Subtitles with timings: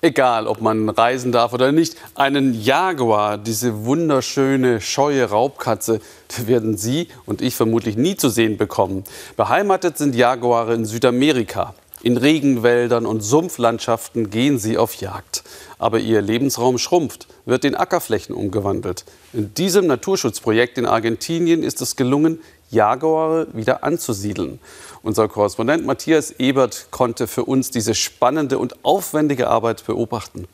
[0.00, 6.00] Egal, ob man reisen darf oder nicht, einen Jaguar, diese wunderschöne, scheue Raubkatze,
[6.46, 9.02] werden Sie und ich vermutlich nie zu sehen bekommen.
[9.36, 11.74] Beheimatet sind Jaguare in Südamerika.
[12.00, 15.42] In Regenwäldern und Sumpflandschaften gehen sie auf Jagd.
[15.78, 19.04] Aber ihr Lebensraum schrumpft, wird in Ackerflächen umgewandelt.
[19.32, 22.38] In diesem Naturschutzprojekt in Argentinien ist es gelungen,
[22.70, 24.58] Jaguare wieder anzusiedeln.
[25.02, 30.46] Unser Korrespondent Matthias Ebert konnte für uns diese spannende und aufwendige Arbeit beobachten.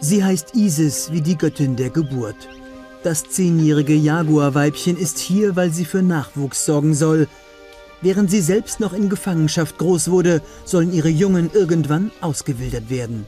[0.00, 2.48] Sie heißt Isis wie die Göttin der Geburt.
[3.02, 7.28] Das zehnjährige Jaguarweibchen ist hier, weil sie für Nachwuchs sorgen soll.
[8.02, 13.26] Während sie selbst noch in Gefangenschaft groß wurde, sollen ihre Jungen irgendwann ausgewildert werden.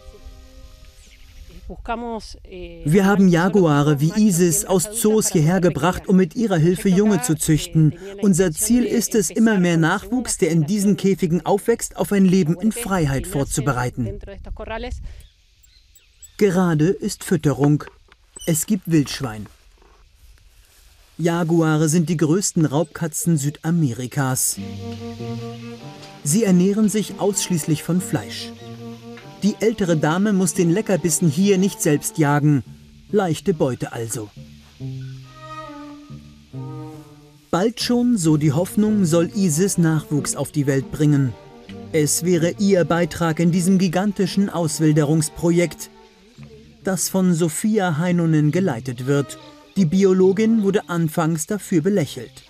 [2.85, 7.35] Wir haben Jaguare wie Isis aus Zoos hierher gebracht, um mit ihrer Hilfe Junge zu
[7.35, 7.95] züchten.
[8.21, 12.57] Unser Ziel ist es, immer mehr Nachwuchs, der in diesen Käfigen aufwächst, auf ein Leben
[12.61, 14.19] in Freiheit vorzubereiten.
[16.37, 17.85] Gerade ist Fütterung.
[18.47, 19.47] Es gibt Wildschwein.
[21.19, 24.57] Jaguare sind die größten Raubkatzen Südamerikas.
[26.25, 28.51] Sie ernähren sich ausschließlich von Fleisch.
[29.43, 32.63] Die ältere Dame muss den Leckerbissen hier nicht selbst jagen.
[33.11, 34.31] Leichte Beute also.
[37.51, 41.33] Bald schon, so die Hoffnung, soll Isis Nachwuchs auf die Welt bringen.
[41.93, 45.91] Es wäre ihr Beitrag in diesem gigantischen Auswilderungsprojekt,
[46.85, 49.39] das von Sophia Heinonen geleitet wird.
[49.77, 52.45] Die Biologin wurde anfangs dafür belächelt.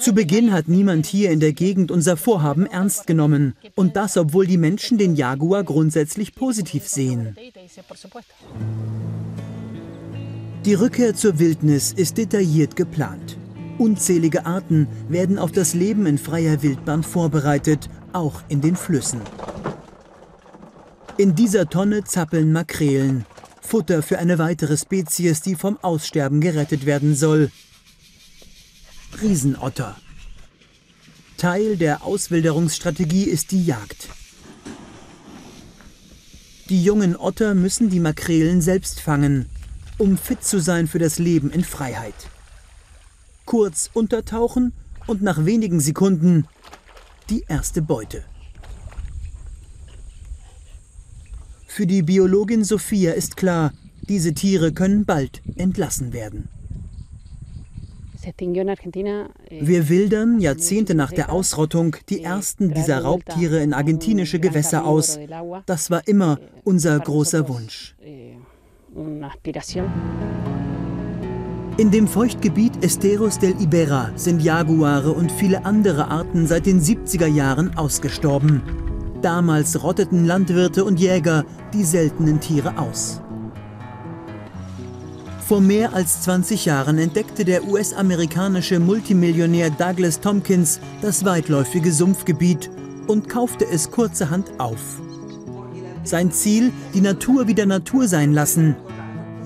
[0.00, 3.54] Zu Beginn hat niemand hier in der Gegend unser Vorhaben ernst genommen.
[3.74, 7.36] Und das, obwohl die Menschen den Jaguar grundsätzlich positiv sehen.
[10.64, 13.36] Die Rückkehr zur Wildnis ist detailliert geplant.
[13.78, 19.20] Unzählige Arten werden auf das Leben in freier Wildbahn vorbereitet, auch in den Flüssen.
[21.16, 23.24] In dieser Tonne zappeln Makrelen,
[23.60, 27.50] Futter für eine weitere Spezies, die vom Aussterben gerettet werden soll.
[29.20, 29.96] Riesenotter.
[31.36, 34.08] Teil der Auswilderungsstrategie ist die Jagd.
[36.68, 39.46] Die jungen Otter müssen die Makrelen selbst fangen,
[39.96, 42.14] um fit zu sein für das Leben in Freiheit.
[43.44, 44.72] Kurz untertauchen
[45.06, 46.46] und nach wenigen Sekunden
[47.30, 48.22] die erste Beute.
[51.66, 56.48] Für die Biologin Sophia ist klar, diese Tiere können bald entlassen werden.
[58.24, 65.18] Eh, Wir wildern Jahrzehnte nach der Ausrottung die ersten dieser Raubtiere in argentinische Gewässer aus.
[65.66, 67.94] Das war immer unser großer Wunsch.
[68.04, 68.34] Eh,
[71.78, 77.28] in dem Feuchtgebiet Esteros del Ibera sind Jaguare und viele andere Arten seit den 70er
[77.28, 78.62] Jahren ausgestorben.
[79.22, 83.20] Damals rotteten Landwirte und Jäger die seltenen Tiere aus.
[85.48, 92.70] Vor mehr als 20 Jahren entdeckte der US-amerikanische Multimillionär Douglas Tompkins das weitläufige Sumpfgebiet
[93.06, 95.00] und kaufte es kurzerhand auf.
[96.04, 98.76] Sein Ziel, die Natur wieder Natur sein lassen.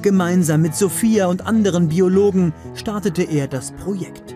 [0.03, 4.35] Gemeinsam mit Sophia und anderen Biologen startete er das Projekt.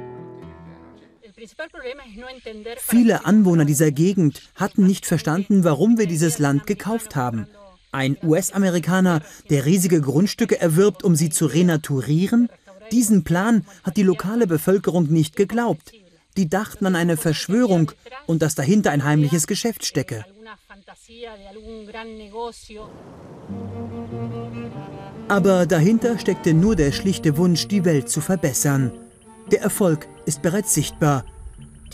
[2.79, 7.49] Viele Anwohner dieser Gegend hatten nicht verstanden, warum wir dieses Land gekauft haben.
[7.93, 12.49] Ein US-Amerikaner, der riesige Grundstücke erwirbt, um sie zu renaturieren?
[12.93, 15.93] Diesen Plan hat die lokale Bevölkerung nicht geglaubt.
[16.37, 17.93] Die dachten an eine Verschwörung
[18.27, 20.25] und dass dahinter ein heimliches Geschäft stecke.
[25.29, 28.93] Aber dahinter steckte nur der schlichte Wunsch, die Welt zu verbessern.
[29.51, 31.25] Der Erfolg ist bereits sichtbar.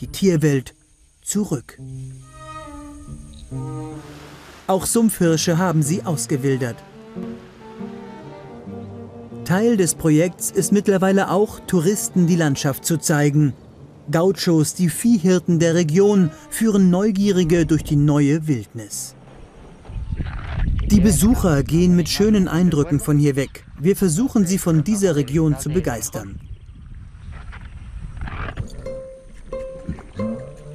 [0.01, 0.75] Die Tierwelt
[1.23, 1.79] zurück.
[4.67, 6.77] Auch Sumpfhirsche haben sie ausgewildert.
[9.45, 13.55] Teil des Projekts ist mittlerweile auch, Touristen die Landschaft zu zeigen.
[14.11, 19.15] Gauchos, die Viehhirten der Region, führen Neugierige durch die neue Wildnis.
[20.87, 23.65] Die Besucher gehen mit schönen Eindrücken von hier weg.
[23.81, 26.39] Wir versuchen sie von dieser Region zu begeistern.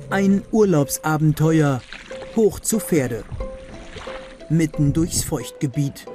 [0.09, 1.81] Ein Urlaubsabenteuer
[2.35, 3.23] hoch zu Pferde
[4.49, 6.05] mitten durchs Feuchtgebiet.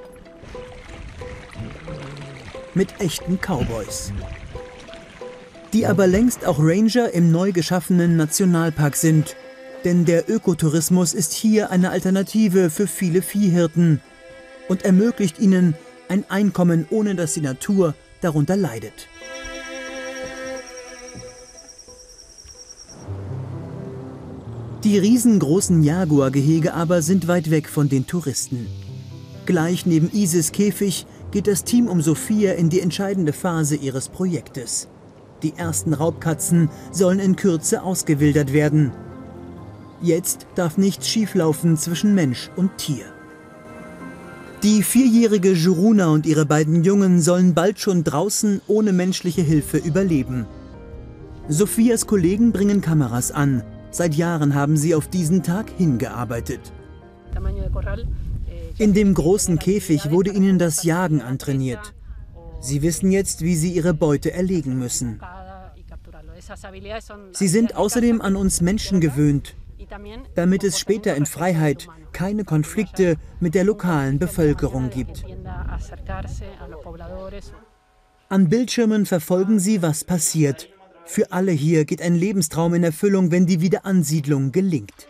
[2.74, 4.12] Mit echten Cowboys.
[5.72, 9.36] Die aber längst auch Ranger im neu geschaffenen Nationalpark sind.
[9.84, 14.00] Denn der Ökotourismus ist hier eine Alternative für viele Viehhirten
[14.68, 15.74] und ermöglicht ihnen
[16.08, 19.08] ein Einkommen, ohne dass die Natur darunter leidet.
[24.84, 28.66] Die riesengroßen Jaguar-Gehege aber sind weit weg von den Touristen.
[29.46, 34.88] Gleich neben Isis Käfig geht das Team um Sophia in die entscheidende Phase ihres Projektes.
[35.44, 38.90] Die ersten Raubkatzen sollen in Kürze ausgewildert werden.
[40.00, 43.04] Jetzt darf nichts schieflaufen zwischen Mensch und Tier.
[44.64, 50.46] Die vierjährige Juruna und ihre beiden Jungen sollen bald schon draußen ohne menschliche Hilfe überleben.
[51.48, 53.62] Sophias Kollegen bringen Kameras an.
[53.92, 56.72] Seit Jahren haben sie auf diesen Tag hingearbeitet.
[58.78, 61.94] In dem großen Käfig wurde ihnen das Jagen antrainiert.
[62.60, 65.20] Sie wissen jetzt, wie sie ihre Beute erlegen müssen.
[67.32, 69.54] Sie sind außerdem an uns Menschen gewöhnt,
[70.34, 75.24] damit es später in Freiheit keine Konflikte mit der lokalen Bevölkerung gibt.
[78.28, 80.71] An Bildschirmen verfolgen sie, was passiert.
[81.04, 85.08] Für alle hier geht ein Lebenstraum in Erfüllung, wenn die Wiederansiedlung gelingt.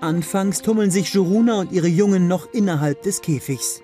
[0.00, 3.82] Anfangs tummeln sich Juruna und ihre Jungen noch innerhalb des Käfigs.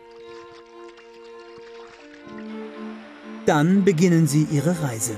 [3.47, 5.17] Dann beginnen sie ihre Reise.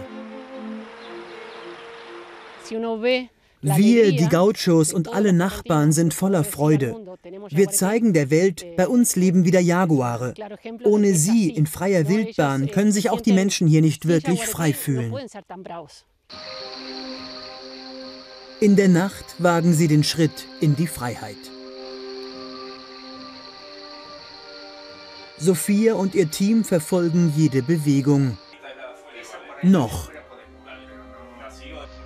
[3.67, 6.95] Wir, die Gauchos und alle Nachbarn sind voller Freude.
[7.49, 10.35] Wir zeigen der Welt, bei uns leben wieder Jaguare.
[10.85, 15.15] Ohne sie in freier Wildbahn können sich auch die Menschen hier nicht wirklich frei fühlen.
[18.61, 21.37] In der Nacht wagen sie den Schritt in die Freiheit.
[25.39, 28.37] Sophia und ihr Team verfolgen jede Bewegung.
[29.63, 30.14] Noch.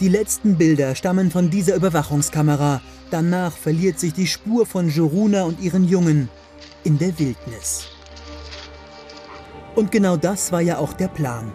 [0.00, 2.81] Die letzten Bilder stammen von dieser Überwachungskamera.
[3.11, 6.29] Danach verliert sich die Spur von Joruna und ihren Jungen
[6.85, 7.89] in der Wildnis.
[9.75, 11.50] Und genau das war ja auch der Plan.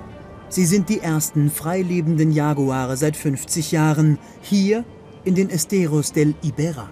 [0.49, 4.83] Sie sind die ersten freilebenden Jaguare seit 50 Jahren, hier
[5.23, 6.89] in den Esteros del Ibera.